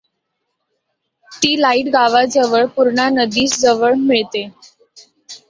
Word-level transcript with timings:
ती 1.31 1.51
लाईत 1.57 1.89
गावाजवळ 1.93 2.65
पूर्णा 2.75 3.07
नदीस 3.11 3.59
मिळते. 3.99 4.47